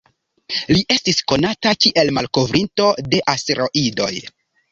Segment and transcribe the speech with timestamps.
[0.75, 4.11] Li estis konata kiel malkovrinto de asteroidoj.